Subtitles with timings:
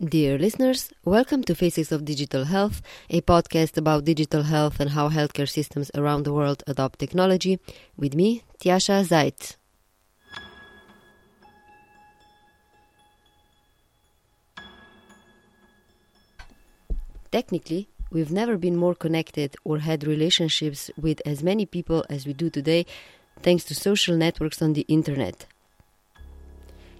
[0.00, 5.08] Dear listeners, welcome to Faces of Digital Health, a podcast about digital health and how
[5.08, 7.58] healthcare systems around the world adopt technology,
[7.96, 9.56] with me, Tjasa Zajc.
[17.32, 22.32] Technically, we've never been more connected or had relationships with as many people as we
[22.34, 22.86] do today
[23.42, 25.46] thanks to social networks on the internet.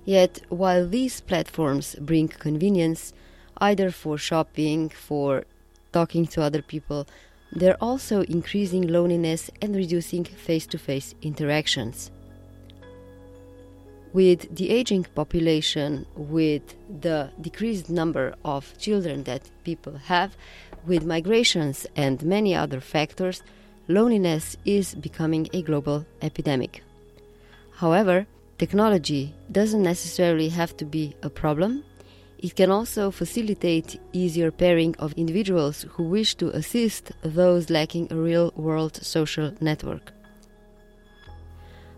[0.05, 3.13] Yet, while these platforms bring convenience,
[3.59, 5.45] either for shopping, for
[5.93, 7.07] talking to other people,
[7.53, 12.11] they're also increasing loneliness and reducing face to face interactions.
[14.13, 20.37] With the aging population, with the decreased number of children that people have,
[20.87, 23.43] with migrations and many other factors,
[23.87, 26.83] loneliness is becoming a global epidemic.
[27.77, 28.27] However,
[28.59, 31.85] technology doesn't necessarily have to be a problem.
[32.39, 38.17] It can also facilitate easier pairing of individuals who wish to assist those lacking a
[38.17, 40.13] real world social network.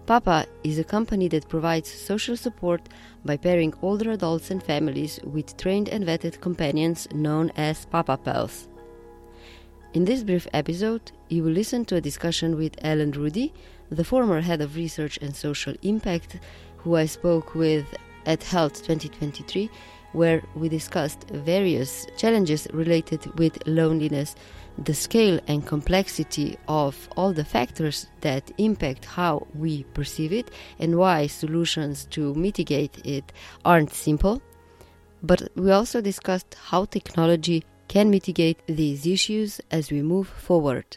[0.06, 2.80] Papa is a company that provides social support
[3.24, 8.68] by pairing older adults and families with trained and vetted companions known as Papa Pals.
[9.92, 13.52] In this brief episode, you will listen to a discussion with Ellen Rudy,
[13.90, 16.38] the former head of research and social impact,
[16.78, 17.86] who I spoke with
[18.26, 19.70] at HLTH 2023,
[20.12, 24.34] where we discussed various challenges related with loneliness,
[24.78, 30.96] the scale and complexity of all the factors that impact how we perceive it, and
[30.96, 33.32] why solutions to mitigate it
[33.64, 34.40] aren't simple.
[35.22, 40.96] But we also discussed how technology can mitigate these issues as we move forward.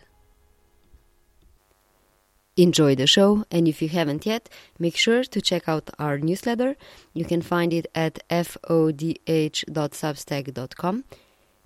[2.56, 6.76] Enjoy the show, and if you haven't yet, make sure to check out our newsletter.
[7.14, 11.04] You can find it at fodh.substack.com.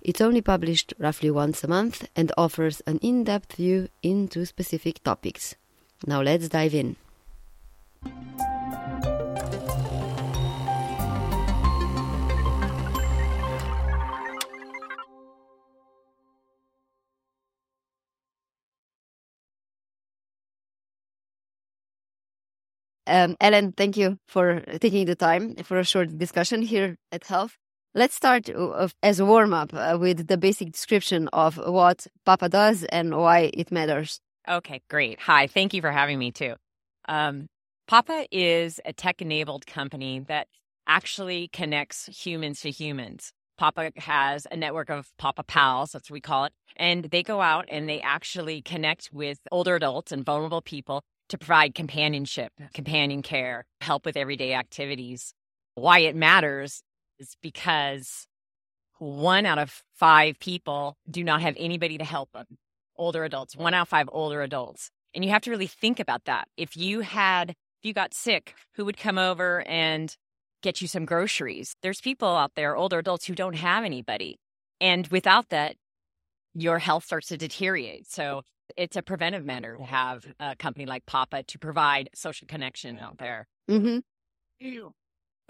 [0.00, 5.04] It's only published roughly once a month and offers an in depth view into specific
[5.04, 5.56] topics.
[6.06, 6.96] Now let's dive in.
[23.08, 27.52] Um, Ellen, thank you for taking the time for a short discussion here at HLTH.
[27.94, 32.50] Let's start uh, as a warm up uh, with the basic description of what Papa
[32.50, 34.20] does and why it matters.
[34.46, 35.20] Okay, great.
[35.20, 36.54] Hi, thank you for having me too.
[37.08, 37.46] Um,
[37.86, 40.48] Papa is a tech enabled company that
[40.86, 43.32] actually connects humans to humans.
[43.56, 46.52] Papa has a network of Papa Pals, that's what we call it.
[46.76, 51.38] And they go out and they actually connect with older adults and vulnerable people to
[51.38, 55.34] provide companionship, companion care, help with everyday activities.
[55.74, 56.82] Why it matters
[57.18, 58.26] is because
[58.98, 62.46] one out of five people do not have anybody to help them.
[62.96, 64.90] Older adults, one out of five older adults.
[65.14, 66.48] And you have to really think about that.
[66.56, 70.14] If you had, if you got sick, who would come over and
[70.62, 71.76] get you some groceries?
[71.82, 74.38] There's people out there, older adults, who don't have anybody.
[74.80, 75.76] And without that,
[76.54, 78.10] your health starts to deteriorate.
[78.10, 78.42] So
[78.76, 83.18] it's a preventive measure to have a company like Papa to provide social connection out
[83.18, 83.46] there.
[83.70, 84.88] Mm-hmm.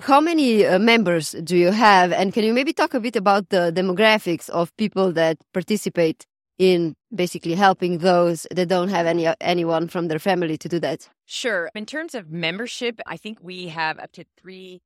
[0.01, 2.13] How many uh, members do you have?
[2.13, 6.25] And can you maybe talk a bit about the demographics of people that participate
[6.59, 11.09] in basically helping those that don't have any anyone from their family to do that?
[11.27, 11.71] Sure.
[11.75, 14.81] In terms of membership, I think we have up to 3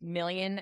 [0.00, 0.60] million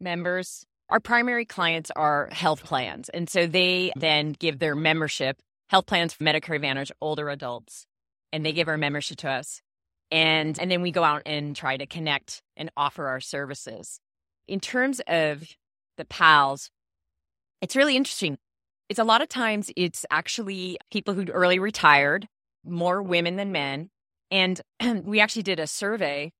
[0.00, 0.64] members.
[0.88, 3.08] Our primary clients are health plans.
[3.10, 5.38] And so they then give their membership
[5.68, 7.86] health plans for Medicare Advantage older adults,
[8.32, 9.62] and they give our membership to us.
[10.10, 14.00] And, and then we go out and try to connect and offer our services.
[14.46, 15.46] In terms of
[15.98, 16.70] the PALs,
[17.60, 18.38] it's really interesting.
[18.88, 22.26] It's a lot of times it's actually people who early retired,
[22.64, 23.90] more women than men.
[24.30, 24.60] And
[25.04, 26.32] we actually did a survey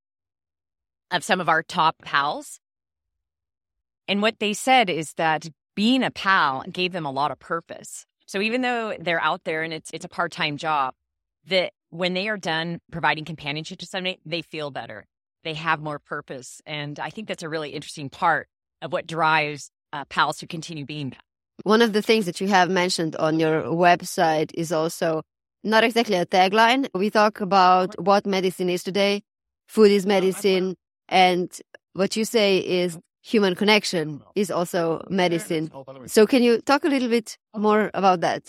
[1.10, 2.60] of some of our top pals.
[4.06, 8.06] And what they said is that being a pal gave them a lot of purpose.
[8.28, 10.94] So even though they're out there and it's it's a part-time job,
[11.46, 15.06] that when they are done providing companionship to somebody, they feel better.
[15.44, 16.60] They have more purpose.
[16.66, 18.46] And I think that's a really interesting part
[18.82, 21.16] of what drives uh, pals to continue being
[21.62, 25.22] One of the things that you have mentioned on your website is also
[25.64, 26.86] not exactly a tagline.
[26.94, 29.22] We talk about what medicine is today.
[29.68, 30.76] Food is medicine.
[31.08, 31.50] And
[31.94, 35.70] what you say is human connection is also medicine.
[36.06, 38.48] So, can you talk a little bit more about that?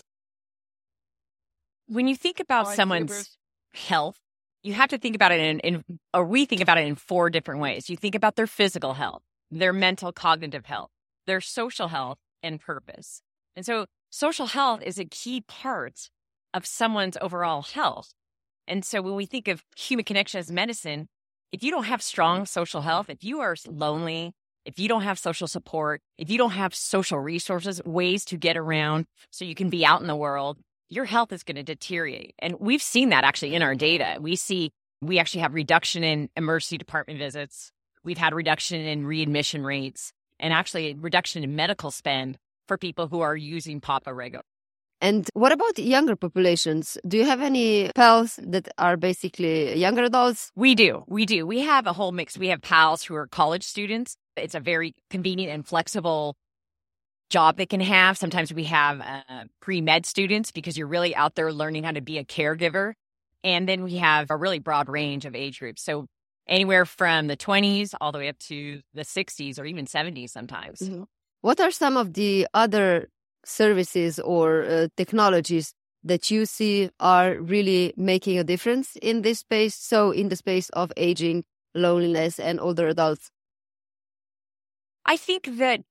[1.87, 3.37] When you think about someone's
[3.73, 4.19] health,
[4.63, 5.83] you have to think about it in, in,
[6.13, 7.89] or we think about it in four different ways.
[7.89, 10.89] You think about their physical health, their mental cognitive health,
[11.25, 13.21] their social health and purpose.
[13.55, 16.09] And so social health is a key part
[16.53, 18.13] of someone's overall health.
[18.67, 21.07] And so when we think of human connection as medicine,
[21.51, 24.33] if you don't have strong social health, if you are lonely,
[24.69, 28.55] if you don't have social support, if you don't have social resources, ways to get
[28.55, 32.35] around so you can be out in the world, your health is going to deteriorate.
[32.37, 34.17] And we've seen that actually in our data.
[34.21, 34.69] We see
[35.01, 37.71] we actually have reduction in emergency department visits.
[38.03, 42.37] We've had reduction in readmission rates and actually a reduction in medical spend
[42.67, 44.45] for people who are using Papa regularly.
[45.01, 46.97] And what about younger populations?
[47.07, 50.51] Do you have any pals that are basically younger adults?
[50.55, 51.05] We do.
[51.07, 51.47] We do.
[51.47, 52.37] We have a whole mix.
[52.37, 54.17] We have pals who are college students.
[54.35, 56.35] It's a very convenient and flexible
[57.29, 58.17] job they can have.
[58.17, 62.01] Sometimes we have uh, pre med students because you're really out there learning how to
[62.01, 62.93] be a caregiver.
[63.43, 65.81] And then we have a really broad range of age groups.
[65.81, 66.07] So
[66.47, 70.79] anywhere from the 20s all the way up to the 60s or even 70s sometimes.
[70.79, 71.03] Mm-hmm.
[71.41, 73.07] What are some of the other
[73.49, 75.73] services or uh, technologies
[76.03, 79.75] that you see are really making a difference in this space?
[79.75, 81.43] So, in the space of aging,
[81.75, 83.31] loneliness, and older adults?
[85.05, 85.81] I think that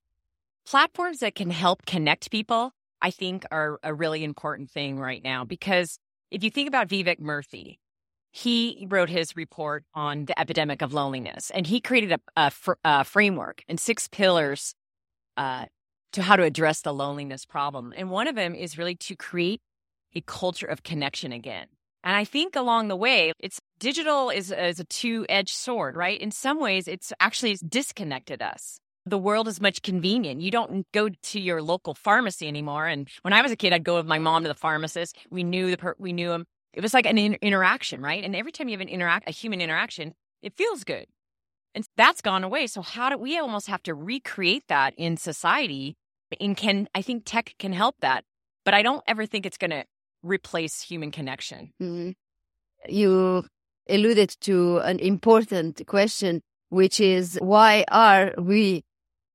[0.65, 2.71] platforms that can help connect people,
[3.01, 5.43] I think, are a really important thing right now.
[5.43, 5.99] Because
[6.31, 7.77] if you think about Vivek Murthy,
[8.31, 12.73] he wrote his report on the epidemic of loneliness and he created a, a, fr-
[12.83, 14.75] a framework and six pillars
[15.35, 15.65] uh,
[16.13, 17.93] to how to address the loneliness problem.
[17.95, 19.61] And one of them is really to create
[20.15, 21.67] a culture of connection again.
[22.03, 26.19] And I think along the way, it's digital is, is a two edged sword, right?
[26.19, 28.79] In some ways, it's actually disconnected us.
[29.05, 30.41] The world is much convenient.
[30.41, 32.87] You don't go to your local pharmacy anymore.
[32.87, 35.17] And when I was a kid, I'd go with my mom to the pharmacist.
[35.29, 36.45] We knew the per- we knew him.
[36.73, 38.23] It was like an in- interaction, right?
[38.23, 41.07] And every time you have an interact a human interaction, it feels good.
[41.75, 42.67] And that's gone away.
[42.67, 45.95] So how do we almost have to recreate that in society?
[46.39, 48.23] And can I think tech can help that,
[48.65, 49.85] but I don't ever think it's going to
[50.23, 51.73] replace human connection.
[51.81, 52.11] Mm-hmm.
[52.87, 53.45] You
[53.89, 58.83] alluded to an important question, which is why are we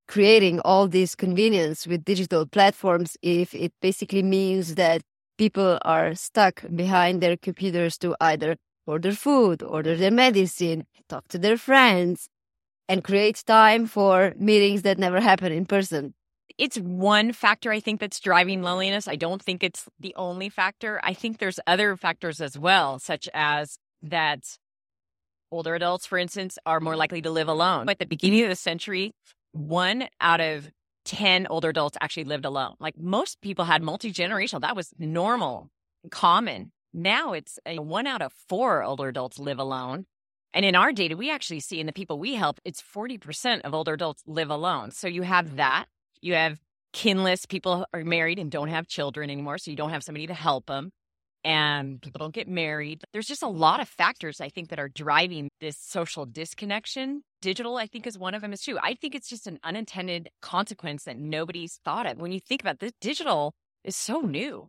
[0.07, 5.01] creating all this convenience with digital platforms if it basically means that
[5.37, 8.55] people are stuck behind their computers to either
[8.87, 12.29] order food, order their medicine, talk to their friends,
[12.87, 16.13] and create time for meetings that never happen in person.
[16.57, 19.07] It's one factor I think that's driving loneliness.
[19.07, 20.99] I don't think it's the only factor.
[21.03, 24.57] I think there's other factors as well, such as that
[25.51, 27.89] older adults, for instance, are more likely to live alone.
[27.89, 29.11] At the beginning of the century,
[29.51, 30.69] one out of
[31.05, 32.75] 10 older adults actually lived alone.
[32.79, 35.69] Like most people had multi generational, that was normal,
[36.09, 36.71] common.
[36.93, 40.05] Now it's a, one out of four older adults live alone.
[40.53, 43.73] And in our data, we actually see in the people we help, it's 40% of
[43.73, 44.91] older adults live alone.
[44.91, 45.85] So you have that.
[46.25, 46.59] You have
[46.91, 49.59] kinless people are married and don't have children anymore.
[49.59, 50.89] So you don't have somebody to help them.
[51.43, 53.03] And people don't get married.
[53.13, 57.21] There's just a lot of factors, I think, that are driving this social disconnection.
[57.43, 58.79] Digital, I think, is one of them, is true.
[58.81, 62.17] I think it's just an unintended consequence that nobody's thought of.
[62.17, 64.67] When you think about this, digital is so new.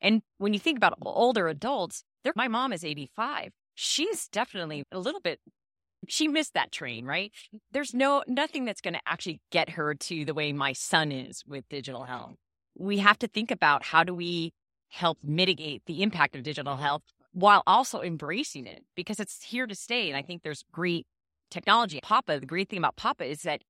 [0.00, 2.04] And when you think about older adults,
[2.34, 3.50] my mom is 85.
[3.74, 5.40] She's definitely a little bit
[6.08, 7.32] she missed that train, right?
[7.72, 11.42] There's no nothing that's going to actually get her to the way my son is
[11.46, 12.36] with digital health.
[12.76, 14.52] We have to think about how do we
[14.88, 19.74] help mitigate the impact of digital health while also embracing it because it's here to
[19.74, 20.08] stay.
[20.08, 21.06] And I think there's great
[21.50, 22.00] technology.
[22.02, 23.62] Papa, the great thing about Papa is that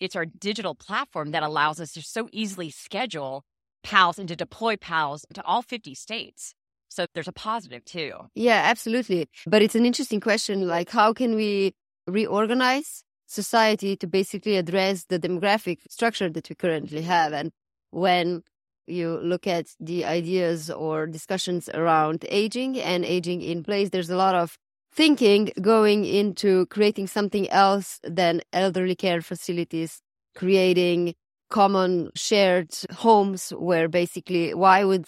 [0.00, 3.44] it's our digital platform that allows us to so easily schedule
[3.82, 6.54] PALS and to deploy PALS to all 50 states.
[6.90, 8.12] So there's a positive too.
[8.34, 9.28] Yeah, absolutely.
[9.46, 11.72] But it's an interesting question like, how can we
[12.06, 17.32] reorganize society to basically address the demographic structure that we currently have?
[17.32, 17.52] And
[17.90, 18.42] when
[18.88, 24.16] you look at the ideas or discussions around aging and aging in place, there's a
[24.16, 24.58] lot of
[24.92, 30.02] thinking going into creating something else than elderly care facilities,
[30.34, 31.14] creating
[31.50, 35.06] common shared homes where basically why would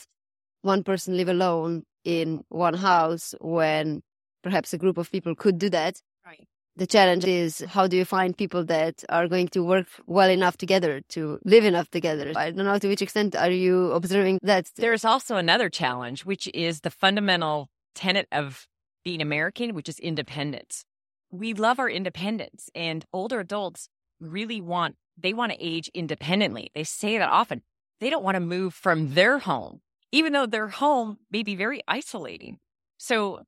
[0.62, 4.02] one person live alone in one house when
[4.42, 6.00] perhaps a group of people could do that.
[6.24, 6.46] Right.
[6.76, 10.56] The challenge is how do you find people that are going to work well enough
[10.56, 12.32] together to live enough together?
[12.34, 14.70] I don't know to which extent are you observing that.
[14.76, 18.66] There's also another challenge, which is the fundamental tenet of
[19.04, 20.84] being American, which is independence.
[21.30, 23.88] We love our independence, and older adults
[24.20, 26.70] really want they want to age independently.
[26.74, 27.62] They say that often.
[28.00, 29.80] They don't want to move from their home
[30.12, 32.58] even though their home may be very isolating.
[32.98, 33.42] So,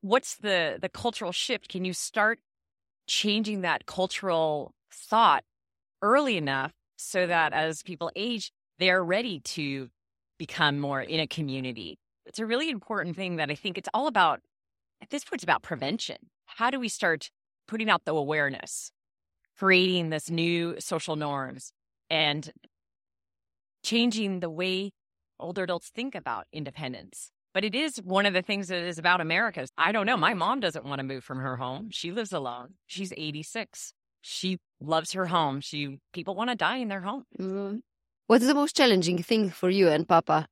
[0.00, 1.68] what's the the cultural shift?
[1.68, 2.40] Can you start
[3.06, 5.44] changing that cultural thought
[6.02, 9.88] early enough so that as people age, they are ready to
[10.38, 11.98] become more in a community.
[12.26, 14.40] It's a really important thing that I think it's all about.
[15.02, 16.16] At this point, it's about prevention.
[16.46, 17.30] How do we start
[17.66, 18.92] putting out the awareness,
[19.58, 21.72] creating this new social norms,
[22.10, 22.52] and
[23.82, 24.92] changing the way
[25.38, 27.30] older adults think about independence?
[27.54, 29.66] But it is one of the things that is about America.
[29.76, 30.16] I don't know.
[30.16, 31.88] My mom doesn't want to move from her home.
[31.90, 32.74] She lives alone.
[32.86, 33.94] She's 86.
[34.20, 35.60] She loves her home.
[35.60, 37.24] She people want to die in their home.
[37.38, 37.78] Mm-hmm.
[38.26, 40.46] What's the most challenging thing for you and Papa?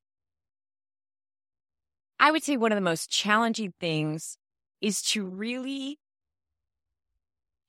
[2.19, 4.39] I would say one of the most challenging things
[4.81, 5.99] is to really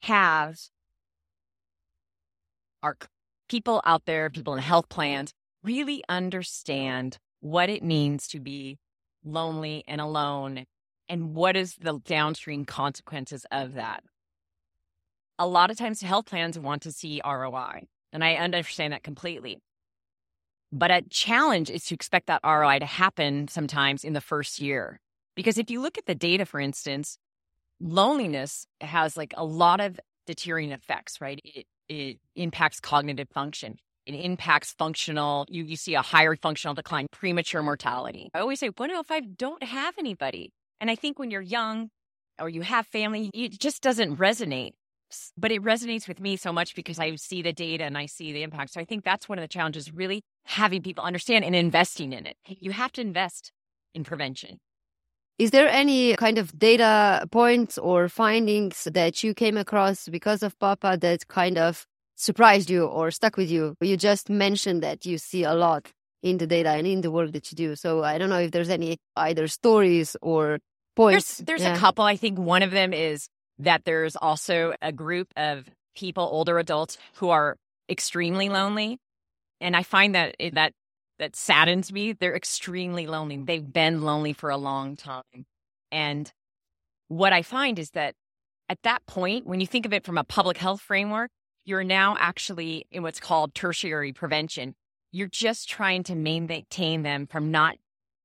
[0.04, 0.58] have
[2.82, 2.98] our
[3.50, 5.34] people out there, people in health plans,
[5.68, 8.78] really understand what it means to be
[9.24, 10.66] lonely and alone
[11.10, 14.04] and what is the downstream consequences of that.
[15.38, 17.82] A lot of times health plans want to see roi
[18.14, 19.60] and i understand that completely.
[20.72, 25.00] But a challenge is to expect that roi to happen sometimes in the first year.
[25.36, 27.18] Because if you look at the data for instance
[27.80, 31.40] loneliness has like a lot of deteriorating effects right?
[31.44, 33.78] It, it impacts cognitive function
[34.16, 38.30] it impacts functional you, you see a higher functional decline premature mortality.
[38.34, 40.52] I always say one out of five don't have anybody?
[40.80, 41.90] And i think when you're young
[42.40, 44.74] or you have family it just doesn't resonate
[45.38, 48.32] but it resonates with me so much because i see the data and i see
[48.32, 48.74] the impact.
[48.74, 52.26] So i think that's one of the challenges really having people understand and investing in
[52.26, 52.38] it.
[52.46, 53.52] You have to invest
[53.94, 54.60] in prevention.
[55.38, 60.58] Is there any kind of data points or findings that you came across because of
[60.58, 61.86] papa that kind of
[62.18, 63.76] surprised you or stuck with you?
[63.80, 65.90] You just mentioned that you see a lot
[66.22, 67.76] in the data and in the work that you do.
[67.76, 70.60] So I don't know if there's any either stories or
[70.96, 71.38] points.
[71.38, 71.76] There's, there's yeah.
[71.76, 72.04] a couple.
[72.04, 76.98] I think one of them is that there's also a group of people, older adults,
[77.16, 77.56] who are
[77.90, 78.98] extremely lonely.
[79.62, 80.74] And I find that it, that
[81.20, 82.14] that saddens me.
[82.14, 83.38] They're extremely lonely.
[83.38, 85.46] They've been lonely for a long time.
[85.92, 86.32] And
[87.08, 88.14] what I find is that
[88.70, 91.32] at that point, when you think of it from a public health framework,
[91.68, 94.74] you're now actually in what's called tertiary prevention.
[95.12, 97.76] You're just trying to maintain them from not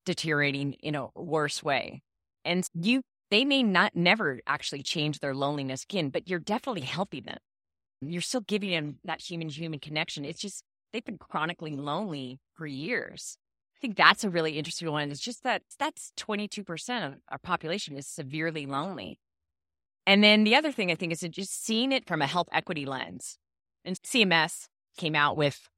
[0.07, 2.03] deteriorating in a worse way.
[2.45, 7.25] And you they may not never actually change their loneliness again, but you're definitely helping
[7.25, 7.39] them.
[8.01, 10.25] You're still giving them that human human connection.
[10.25, 13.37] It's just they've been chronically lonely for years.
[13.77, 15.11] I think that's a really interesting one.
[15.11, 19.19] It's just that that's 22% of our population is severely lonely.
[20.07, 22.87] And then the other thing I think is just seeing it from a health equity
[22.87, 23.39] lens.
[23.85, 24.67] And CMS
[24.97, 25.69] came out with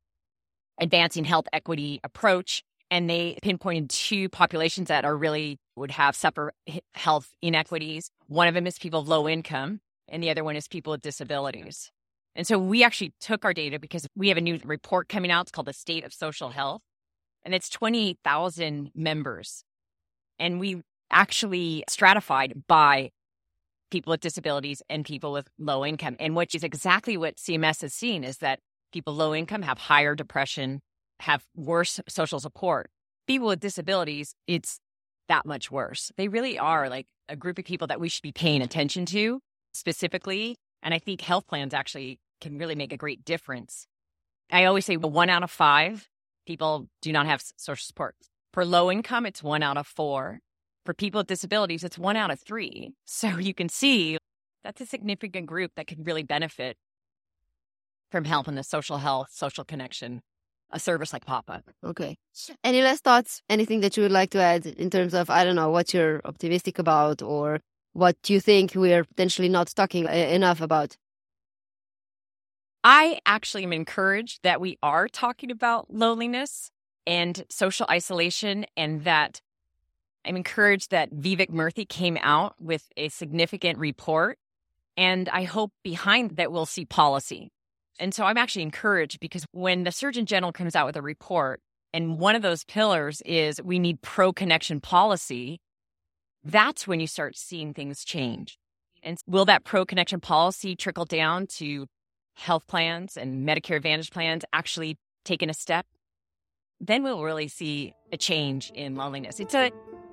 [0.81, 6.53] advancing health equity approach and they pinpointed two populations that are really would have suffer
[6.95, 8.11] health inequities.
[8.27, 11.03] One of them is people of low income and the other one is people with
[11.03, 11.91] disabilities.
[12.37, 15.43] And so we actually took our data because we have a new report coming out.
[15.43, 16.83] It's called the State of Social Health
[17.45, 19.65] and it's 28,000 members.
[20.39, 23.11] And we actually stratified by
[23.91, 26.17] people with disabilities and people with low income.
[26.19, 28.61] And which is exactly what CMS has seen is that
[28.93, 30.81] people low income have higher depression,
[31.21, 32.91] have worse social support.
[33.27, 34.79] People with disabilities, it's
[35.29, 36.13] that much worse.
[36.17, 39.41] They really are like a group of people that we should be paying attention to
[39.73, 40.57] specifically.
[40.83, 43.87] And I think health plans actually can really make a great difference.
[44.51, 46.09] I always say one out of five
[46.47, 48.15] people do not have social support.
[48.53, 50.41] For low income, it's one out of four.
[50.85, 52.93] For people with disabilities, it's one out of three.
[53.07, 54.19] So you can see
[54.63, 56.77] that's a significant group that could really benefit
[58.11, 60.21] from help in the social health, social connection,
[60.71, 61.63] a service like Papa.
[61.85, 62.17] Okay.
[62.63, 63.43] Any last thoughts?
[63.49, 66.21] Anything that you would like to add in terms of, I don't know, what you're
[66.25, 67.61] optimistic about or
[67.93, 70.97] what you think we are potentially not talking uh, enough about?
[72.83, 76.71] I actually am encouraged that we are talking about loneliness
[77.07, 79.41] and social isolation and that
[80.25, 84.39] I'm encouraged that Vivek Murthy came out with a significant report.
[84.97, 87.51] And I hope behind that we'll see policy.
[87.99, 91.61] And so I'm actually encouraged because when the Surgeon General comes out with a report,
[91.93, 95.61] and one of those pillars is we need pro connection policy,
[96.43, 98.59] that's when you start seeing things change.
[99.03, 101.87] And will that pro connection policy trickle down to
[102.35, 105.87] health plans and Medicare Advantage plans actually taking a step?
[106.81, 109.39] Then we'll really see a change in loneliness.
[109.39, 109.71] It's a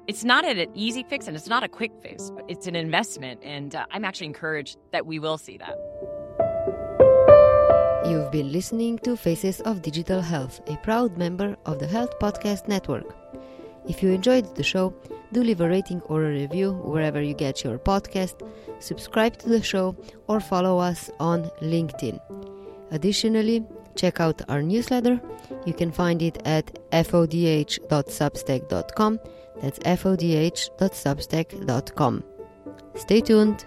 [0.07, 3.39] it's not an easy fix and it's not a quick fix, but it's an investment.
[3.43, 5.77] And uh, I'm actually encouraged that we will see that.
[8.05, 12.67] You've been listening to Faces of Digital Health, a proud member of the Health Podcast
[12.67, 13.15] Network.
[13.87, 14.93] If you enjoyed the show,
[15.31, 18.47] do leave a rating or a review wherever you get your podcast,
[18.79, 19.95] subscribe to the show,
[20.27, 22.19] or follow us on LinkedIn.
[22.91, 23.65] Additionally,
[24.01, 25.21] check out our newsletter,
[25.65, 29.19] you can find it at fodh.substack.com.
[29.61, 32.23] That's fodh.substack.com.
[32.95, 33.65] Stay tuned.